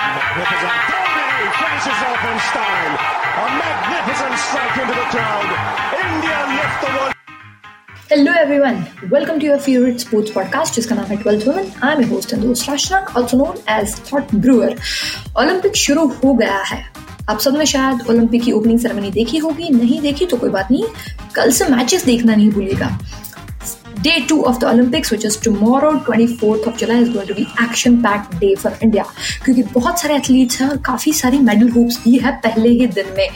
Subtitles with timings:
[0.00, 0.78] Magnificent.
[0.88, 2.94] Goldie finishes off in style.
[3.36, 5.48] A magnificent strike into the crowd.
[6.04, 7.14] India lift the world.
[8.08, 8.78] Hello everyone,
[9.10, 12.42] welcome to your favorite sports podcast जिसका नाम है twelfth women I am host and
[12.42, 14.76] दोस्त Rashna also known as thought brewer
[15.42, 16.82] Olympic शुरू हो गया है
[17.30, 20.84] आप सबने शायद ओलंपिक की ओपनिंग सेरेमनी देखी होगी नहीं देखी तो कोई बात नहीं
[21.36, 22.88] कल से मैचेस देखना नहीं भूलिएगा
[24.02, 27.46] day two of the Olympics, which is tomorrow, 24th of July, is going to be
[27.58, 29.04] action-packed day for India.
[29.44, 33.12] क्योंकि बहुत सारे एथलीट्स हैं और काफ़ी सारी मेडल होप्स भी है पहले ही दिन
[33.16, 33.28] में।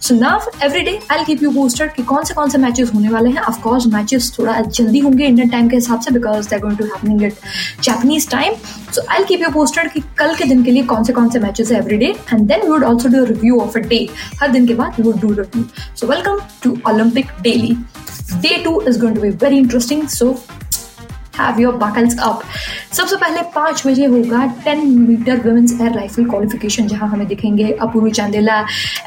[0.00, 3.08] So now every day I keep you posted कि कौन से कौन से मैचेस होने
[3.08, 6.58] वाले हैं। ऑफ़ कोर्स मैचेस थोड़ा जल्दी होंगे इंडियन टाइम के हिसाब से because they
[6.60, 7.38] going to happening at
[7.82, 8.54] Japanese time
[8.94, 11.38] so I keep you posted कि कल के दिन के लिए कौन से कौन से
[11.40, 14.06] मैचेस है every day and then we would also do review of a day
[14.42, 15.64] हर दिन के बाद we would do review
[16.00, 17.76] so welcome to Olympic daily
[18.26, 20.06] Day two is going to be very interesting.
[20.08, 20.28] So
[21.34, 22.42] have your buckles up.
[22.92, 28.10] सबसे पहले पाँच बजे होगा ten metre women's air rifle qualification जहाँ हमें दिखेंगे अपूर्व
[28.10, 28.58] चांदेला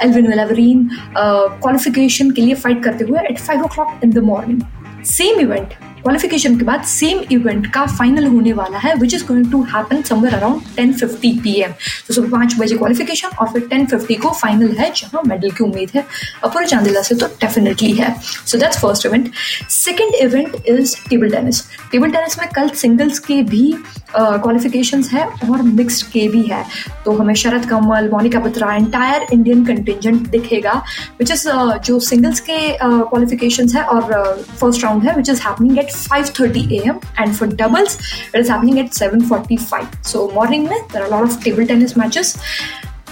[0.03, 4.61] एलविन वेलावरीन क्वालिफिकेशन के लिए फाइट करते हुए at five o'clock in the morning
[5.07, 9.51] same event qualification के बाद सेम इवेंट का फाइनल होने वाला है which is going
[9.51, 11.71] to happen somewhere around ten fifty P M
[12.07, 15.63] तो सुबह पाँच बजे क्वालिफिकेशन और फिर टेन फिफ्टी को फाइनल है, जहाँ मेडल की
[15.63, 16.05] उम्मीद है।
[16.43, 19.31] अपूर्व चांदिला से तो डेफिनेटली है। So that's first event
[19.69, 23.73] second event is table tennis table tennis में कल सिंगल्स के भी
[24.15, 26.63] क्वालिफिकेशन uh, है और मिक्सड के भी है
[27.05, 30.73] तो हमें Sharath Kamal Monika Batra entire Indian contingent दिखेगा
[31.19, 35.41] विच इज़ uh, जो सिंगल्स के क्वालिफिकेशन uh, है और फ़र्स्ट राउंड है which is
[35.41, 36.99] happening at 5:30 a.m.
[37.19, 37.97] and for doubles
[38.33, 39.85] it is happening at 7:45.
[40.03, 42.35] So morning में are a lot of table tennis matches.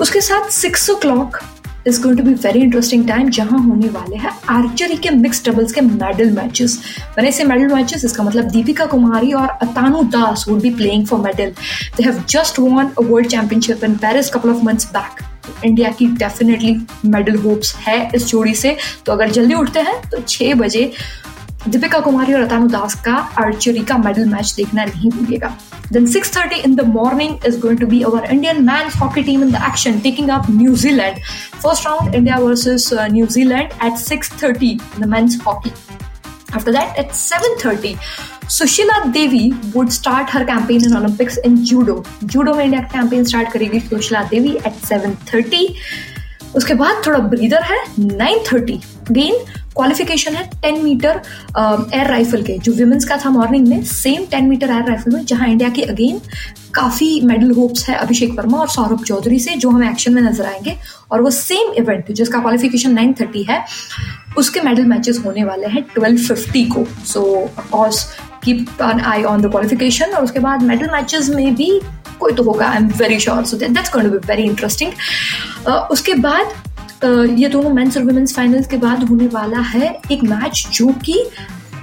[0.02, 1.38] उसके साथ six o'clock
[1.88, 5.72] is going to be very interesting time जहाँ होने वाले हैं archery के mix doubles
[5.72, 6.80] के medal matches
[7.18, 11.20] मैंने से मेडल मैचेस इसका मतलब दीपिका कुमारी और Atanu Das would be playing for
[11.20, 11.54] medal
[11.98, 15.24] they have just won a world championship in Paris couple of months back
[15.66, 18.76] India की डेफिनेटली मेडल होप्स है इस जोड़ी से।
[19.06, 20.92] तो अगर जल्दी उठते हैं तो छह बजे
[21.66, 25.56] दीपिका कुमारी और रतानु दास का आर्चरी का मेडल मैच देखना नहीं भूलिएगा
[25.96, 29.52] Then 6:30 in the morning is going to be our Indian men's hockey team in
[29.52, 31.22] the action taking up New Zealand.
[31.66, 35.72] First round India versus uh, New Zealand at 6:30 in the men's hockey.
[36.54, 37.94] After that at 7:30
[38.58, 39.46] Sushila Devi
[39.76, 41.96] would start her campaign in Olympics in judo.
[42.26, 45.64] Judo में India campaign start करेगी सुशीला देवी eight 7:30
[46.56, 48.78] उसके बाद थोड़ा breather है 9:30
[49.10, 49.46] again
[49.78, 51.22] qualification है ten metre
[51.94, 55.26] air rifle के, जो women's का था मॉर्निंग में same ten metre air rifle में,
[55.26, 56.22] जहाँ इंडिया के अगेन
[56.74, 60.46] काफ़ी मेडल होप्स है अभिषेक वर्मा और सौरभ चौधरी से, जो हमें एक्शन में नज़र
[60.46, 60.76] आएँगे।
[61.12, 63.64] और वो सेम इवेंट जिसका क्वालिफिकेशन 9:30 है,
[64.38, 67.24] उसके मेडल मैचेस होने वाले हैं 12:50 को। So
[67.58, 68.06] of course
[68.44, 71.80] keep an eye on the qualification और उसके बाद मेडल मैचेस में भी
[72.20, 74.92] कोई तो होगा I am very sure so that's going to be very interesting
[75.92, 76.54] उसके बाद
[77.04, 81.24] ये दोनों मेंस और वुमेन्स फाइनल्स के बाद होने वाला है एक मैच जो कि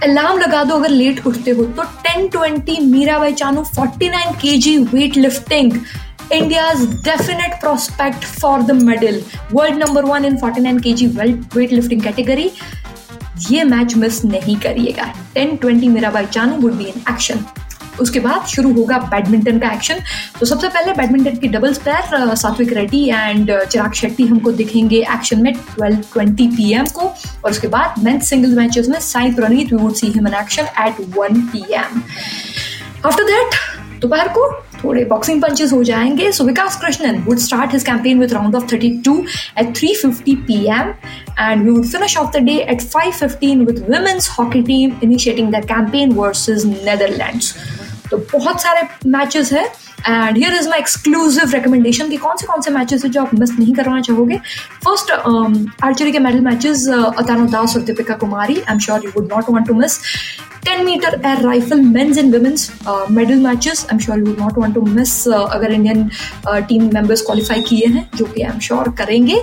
[0.03, 5.79] अलार्म लगा दो अगर लेट उठते हो तो 1020 Mirabai Chanu 49 KG weight lifting
[6.33, 9.21] India's definite prospect for the medal.
[9.53, 12.51] World number one in 49 kg weight lifting category.
[13.51, 17.39] ये मैच मिस नहीं करिएगा 10-20 Mirabai Chanu would be in action
[18.01, 20.01] उसके बाद शुरू होगा बैडमिंटन का एक्शन
[20.41, 25.43] तो सबसे पहले बैडमिंटन की डबल्स पैर सात्विक रेड्डी एंड चिराग शेट्टी हमको दिखेंगे एक्शन
[25.43, 27.15] में ट्वेल्व ट्वेंटी पी को.
[27.45, 30.69] और उसके बाद मेन्स सिंगल मैचेस में Sai Praneeth we would see him in action
[30.87, 32.03] at one P M
[33.07, 33.55] after that
[34.01, 34.51] दोपहर को
[34.85, 36.31] थोड़े बॉक्सिंग पंचेस हो जाएँगे.
[36.33, 39.23] So Vikas Krishnan would start his campaign with round of 32
[39.59, 40.93] at 3:50 PM
[41.39, 45.65] and we would finish off the day at 5:15 with women's hockey team initiating the
[45.65, 47.55] campaign versus Netherlands
[48.15, 49.65] तो बहुत सारे matches है।
[50.07, 53.35] And here is my exclusive recommendation कि कौन से कौन से matches है जो आप
[53.35, 54.37] मिस नहीं करवाना चाहोगे।
[54.85, 59.11] फ़र्स्ट आर्चरी um, के मेडल मैचेस अतानो दास और Deepika Kumari I am sure you
[59.17, 59.99] would not want to miss
[60.67, 62.71] 10 metre air rifle men's and women's
[63.11, 66.09] medal matches I am sure you would not want to miss अगर Indian
[66.69, 69.37] team members qualify किए हैं जो कि I am sure करेंगे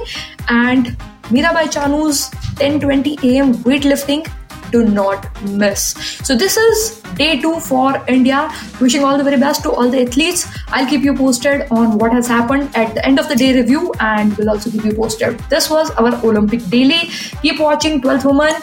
[0.52, 0.96] and
[1.32, 2.30] Mirabai Chanu's
[2.62, 4.24] 10:20 am weight lifting
[4.72, 5.94] to not miss.
[6.24, 8.50] So, this is day two for India.
[8.80, 10.48] Wishing all the very best to all the athletes.
[10.70, 13.94] I'll keep you posted on what has happened at the end of the day review
[14.00, 15.40] and we'll also keep you posted.
[15.50, 17.10] This was our Olympic Daily.
[17.42, 18.54] Keep watching 12th Woman.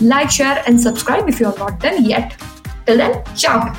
[0.00, 2.36] Like, share, and subscribe if you are not done yet.
[2.86, 3.74] Till then, ciao.